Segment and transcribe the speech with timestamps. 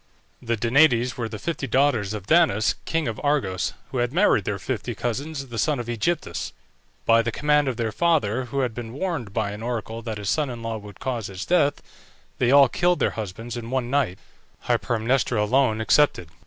[0.41, 4.57] The DANAÏDES were the fifty daughters of Danaus, king of Argos, who had married their
[4.57, 6.53] fifty cousins, the sons of Ægyptus.
[7.05, 10.27] By the command of their father, who had been warned by an oracle that his
[10.27, 11.83] son in law would cause his death,
[12.39, 14.17] they all killed their husbands in one night,
[14.63, 16.29] Hypermnestra alone excepted.